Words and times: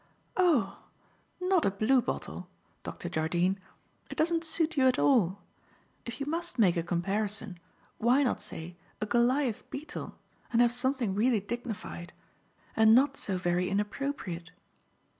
"Oh! 0.35 0.79
Not 1.39 1.63
a 1.63 1.69
bluebottle. 1.69 2.47
Dr. 2.81 3.07
Jardine. 3.07 3.59
It 4.09 4.17
doesn't 4.17 4.43
suit 4.43 4.75
you 4.75 4.87
at 4.87 4.97
all. 4.97 5.43
If 6.07 6.19
you 6.19 6.25
must 6.25 6.57
make 6.57 6.75
a 6.75 6.81
comparison, 6.81 7.59
why 7.99 8.23
not 8.23 8.41
say 8.41 8.77
a 8.99 9.05
Goliath 9.05 9.69
beetle, 9.69 10.17
and 10.51 10.59
have 10.59 10.71
something 10.73 11.13
really 11.13 11.39
dignified 11.39 12.13
and 12.75 12.95
not 12.95 13.15
so 13.15 13.37
very 13.37 13.69
inappropriate." 13.69 14.51